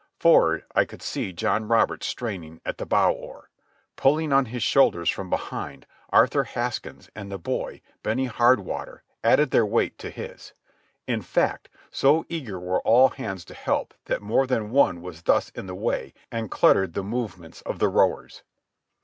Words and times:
For'ard, 0.17 0.63
I 0.73 0.83
could 0.83 1.03
see 1.03 1.31
John 1.31 1.67
Roberts 1.67 2.07
straining 2.07 2.59
at 2.65 2.79
the 2.79 2.87
bow 2.87 3.13
oar. 3.13 3.51
Pulling 3.97 4.33
on 4.33 4.45
his 4.45 4.63
shoulders 4.63 5.11
from 5.11 5.29
behind, 5.29 5.85
Arthur 6.09 6.43
Haskins 6.43 7.11
and 7.15 7.31
the 7.31 7.37
boy, 7.37 7.81
Benny 8.01 8.25
Hardwater, 8.27 9.03
added 9.23 9.51
their 9.51 9.63
weight 9.63 9.99
to 9.99 10.09
his. 10.09 10.53
In 11.05 11.21
fact, 11.21 11.69
so 11.91 12.25
eager 12.29 12.59
were 12.59 12.81
all 12.81 13.09
hands 13.09 13.45
to 13.45 13.53
help 13.53 13.93
that 14.05 14.23
more 14.23 14.47
than 14.47 14.71
one 14.71 15.03
was 15.03 15.21
thus 15.21 15.49
in 15.51 15.67
the 15.67 15.75
way 15.75 16.15
and 16.31 16.49
cluttered 16.49 16.95
the 16.95 17.03
movements 17.03 17.61
of 17.61 17.77
the 17.77 17.87
rowers. 17.87 18.41